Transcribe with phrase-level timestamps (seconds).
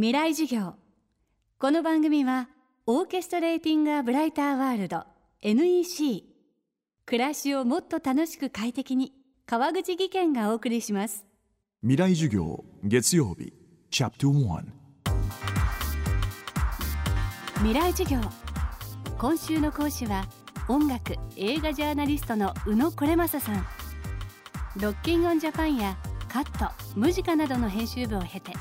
[0.00, 0.74] 未来授業。
[1.58, 2.48] この番組は
[2.86, 5.02] オーケストレーティング・ア・ブライター・ワールド
[5.42, 6.22] NEC
[7.04, 9.12] 暮らしをもっと楽しく快適に
[9.44, 11.26] 川口義賢がお送りします。
[11.82, 13.52] 未来授業月曜日
[13.90, 14.64] チャプター
[17.56, 18.20] 未来授業。
[19.18, 20.28] 今週の講師は
[20.68, 23.66] 音楽映画ジャーナリストの宇野これ正さん。
[24.76, 25.96] ロッキンオンジャパンや
[26.28, 28.52] カットムジカなどの編集部を経て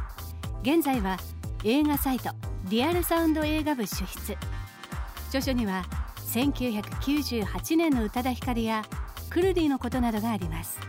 [0.63, 1.17] 現在は
[1.63, 2.31] 映画サイト
[2.69, 4.37] リアルサウンド映画部主筆。
[5.27, 5.85] 著書には
[6.33, 8.83] 1998年の宇多田ヒカルや
[9.29, 10.79] クルディのことなどがあります。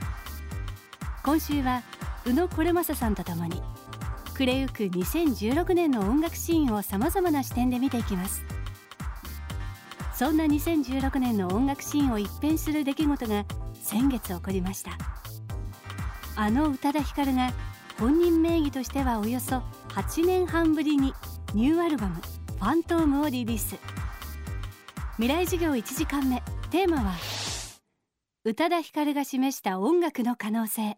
[1.23, 1.83] 今週は
[2.25, 3.63] 宇野これ正さんとともに
[4.35, 8.45] 暮れゆく2016年の音楽シーンをさまざまな視点で見ていきます。
[10.15, 13.45] そんな2016年の音楽シーンを一変する出来事が
[13.75, 14.93] 先月起こりました。
[16.37, 17.53] あの宇多田ヒカルが
[17.99, 21.13] 本人名義としてはおよそ8年半ぶりに
[21.53, 22.15] ニューアルバム
[22.59, 23.77] 「ファントーム」をリリース。
[25.17, 26.41] 未来授業1時間目。
[26.71, 27.15] テーマは
[28.45, 30.97] 宇多田ヒカルが示した音楽の可能性。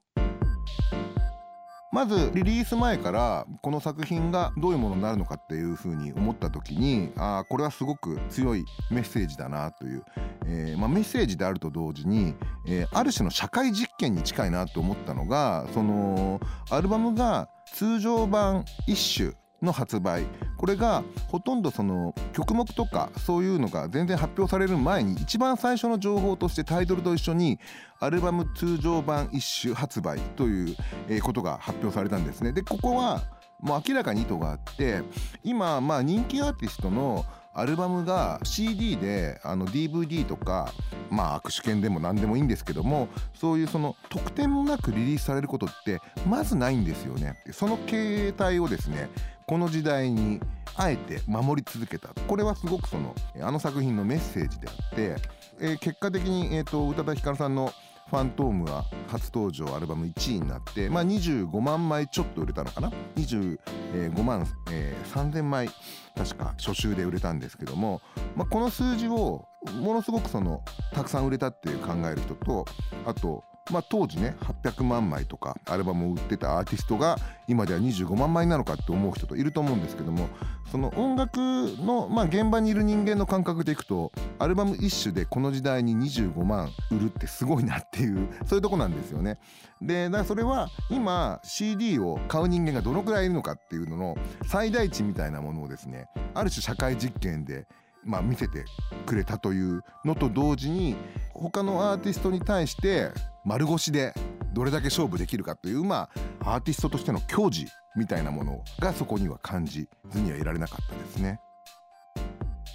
[1.92, 10.04] まずリリース前からこの作品がどういうものになるのかっていうふうに思った時にあこれはすごく強いメッセージだなという、
[10.46, 12.34] えーまあ、メッセージであると同時に、
[12.68, 20.24] えー、ある種の社会実験に近いなと思ったのがそのアルバムが通常版一種の発売。
[20.60, 27.58] これがほとんどその曲目とかそういうのが全然発表される前に一番最初の情報としてタイトルと一緒に
[27.98, 30.76] アルバム通常版一種発売という
[31.22, 32.52] ことが発表されたんですね。
[32.52, 33.22] でここは
[33.58, 35.02] もう明らかに意図があって
[35.42, 40.72] 今まあ人気アーティストのアルバムが CD であの DVD とか
[41.10, 47.36] まあ握手券でも何でもいいんですけどもそういうその特典もなくリリースされることってまずないんですよね。
[47.52, 49.10] その形態をですね
[49.46, 50.40] この時代に
[50.76, 52.08] あえて守り続けた。
[52.28, 55.16] これはすごくそのあの作品のメッセージであって、
[55.60, 57.72] えー、結果的に、えーと、宇多田ヒカルさんの
[58.10, 65.70] ファントームは初登場アルバム1位になって、まあ、25万枚ちょっと売れたのかな？25万、えー、3000枚
[66.16, 68.00] 確か初週で売れたんですけども、
[68.34, 69.46] まあ、この数字を
[69.80, 72.64] ものすごくそのたくさん売れたっていう考える人と
[73.06, 77.16] あとまあ、当時ね800万枚とかアルバムを売ってたアーティストが
[77.48, 80.28] 今では25万枚なのかって思う人といると思うんですけども
[80.70, 89.38] その音楽の、まあ、現場にいる人間の感覚でいくとアルバム一種でこの時代に25万売るってすごいなっていうそういうとこなんですよね。
[89.80, 94.16] でだからそれは今 CD を買う人間がどのくらいいるのかっていうのの
[94.46, 97.66] 最大値みたいなものをですねある種社会実験で
[98.04, 98.64] まあ、見せて
[99.06, 100.96] くれたというのと同時に
[101.34, 103.10] 他のアーティストに対して
[103.50, 104.14] 丸腰で
[104.52, 106.08] どれだけ勝負できるかというま
[106.44, 107.66] あアーティストとしての矜持
[107.96, 111.40] みたいなものがそこには感じずにはいられなかったですね。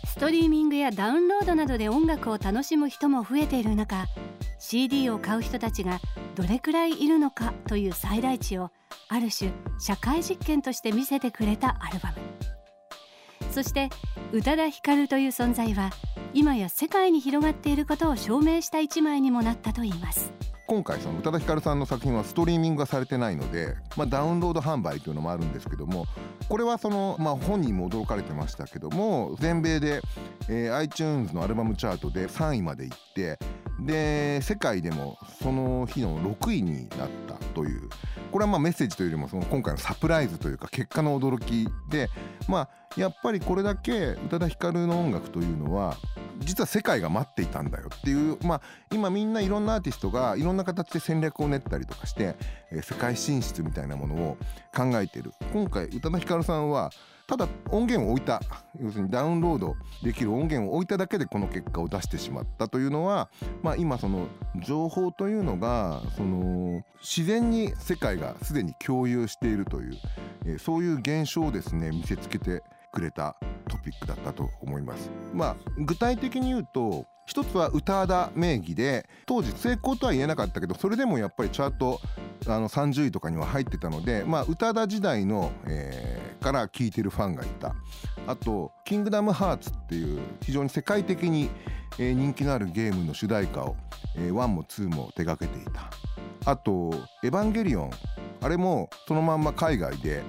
[0.05, 4.05] ストリーミングやダウンロードなどで音楽を楽しむ人も増えている中
[4.59, 5.99] CD を買う人たちが
[6.35, 8.71] どれくらいいるのかという最大値を
[9.07, 12.17] ある種社会実験として見せてくれたアルバム
[13.51, 13.89] そして
[14.33, 15.91] 宇多田ヒカルという存在は
[16.33, 20.33] 今や世界に広がっていることを証明した一枚にもなったといいます
[20.67, 26.07] 今回その宇多田ヒカルさんの作品はストリーミングがされてないので、まあ、ダウンロード販売というのもあるんですけども
[26.49, 30.01] これはその、まあ、本人も驚かれてましたけども全米で、
[30.49, 33.37] えー、iTunes のアルバムチャートで3位までいって
[33.79, 37.89] で世界でもその日の6位になったという
[38.31, 42.09] これはまあメッセージというよりもその今回のサプライズというか結果の驚きで
[42.47, 45.97] まあやっぱりこれだけ宇多田ヒカルの音楽というのは
[46.39, 52.35] 実は世界が待っていたんだよっていうまあ今みんないろんなアーティストがいろんな形で戦略を練ったりとかして、
[52.71, 54.37] えー、世界進出みたいなものを
[54.75, 55.31] 考えている。
[55.53, 56.91] 今回宇多田ヒカルさんは
[57.27, 58.41] ただ音源を置いた。
[58.79, 63.29] 要するにダウンロードできる音源を置いただけでこの結果を出してしまったというのは、
[63.63, 64.27] まあ、今その
[64.63, 69.97] 情報というのがその自然に世界がすでに共有しているという、
[70.45, 75.09] えー、そういう現象をですね見せつけてくれたトピックだったと思います。
[75.33, 81.99] まあ、具体的に言うと一つは歌田名義で当時成功とは言えなかったけどそれでもやっぱりチャート
[82.47, 87.75] あの30位とかには入ってたので、まあ、宇多田時代の、えー、から聴いてるファンがいた。
[88.27, 91.49] あと「キングダムハーツ」っていう非常に世界的に、
[91.99, 93.75] えー、人気のあるゲームの主題歌を、
[94.15, 95.89] えー、1も2も手がけていた。
[96.45, 96.91] あと
[97.23, 97.91] 「エヴァンゲリオン」
[98.41, 100.21] あれもそのまんま海外で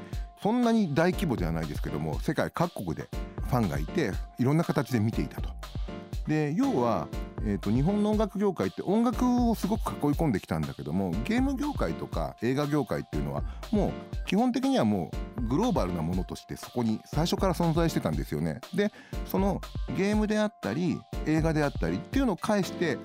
[0.42, 3.08] そんなに大規模ではないですけども世界各国で
[3.46, 5.50] ファンがいていろんな形で見ていたと。
[6.26, 7.06] で要は、
[7.44, 18.60] えー、と日本の音楽業界って音楽をすごく囲い込んできたんだけどもゲーム業界とか映画業界っていうのはもう基本的にはもうグローバルなものとしてそこに最初から存在してたんですよね。
[18.74, 18.90] で
[19.24, 19.60] その
[19.96, 22.98] ゲームであったり映画であったりっていうのを介して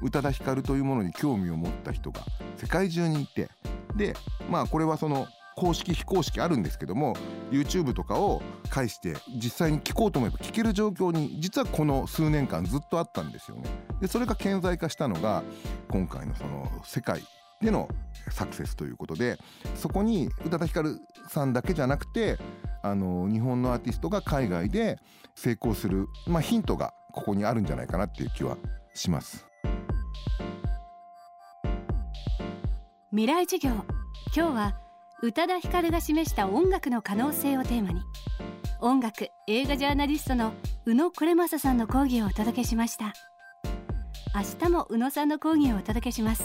[0.00, 2.20] 宇多田ヒカルというものに興味を持った人が
[2.56, 3.48] 世界中にいて
[3.96, 4.14] で
[4.48, 5.26] まあこれはその
[5.58, 7.16] 公式非公式あるんですけども
[7.50, 8.40] YouTube とかを
[8.70, 13.64] 介して実際に聞こうと思えば聞ける状況に実はこの数年間ずっとあったんですよね。
[14.00, 15.42] でそれが顕在化したのが
[15.90, 17.22] 今回のその世界
[17.60, 17.88] での
[18.30, 19.36] サクセスということで
[19.74, 22.38] そこに宇多田ヒカルさんだけじゃなくて
[22.82, 25.00] あの日本のアーティストが海外で
[25.34, 28.56] 成功する、まあ、ヒントがここにあるんじゃないかなっていう気は
[28.94, 29.44] します。
[33.10, 33.72] 未来授業
[34.36, 34.87] 今日は
[35.20, 38.02] 宇多田ヒカルが示した音楽の可能性をテーマに
[38.80, 40.52] 音楽映画ジャーナリストの
[40.86, 43.12] 宇野これまささんの講義をお届けしました。
[44.34, 46.44] 明日も宇野さんの講義をお届けします。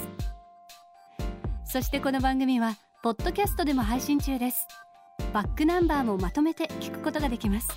[1.66, 4.68] そしてこの番組はポッドキャストでも配信中です。
[5.32, 7.68] バックナンバーもまとめて聞くことができます。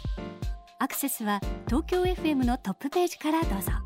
[0.79, 3.86] アクセスは東京 FM のトップページからどうぞ。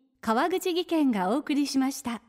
[0.23, 2.21] 川口技研がお送りしました。